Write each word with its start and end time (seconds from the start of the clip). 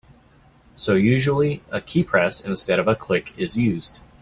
So 0.75 0.95
usually 0.95 1.61
a 1.69 1.79
keypress 1.79 2.43
instead 2.43 2.79
of 2.79 2.87
a 2.87 2.95
click 2.95 3.35
is 3.37 3.55
used. 3.55 3.99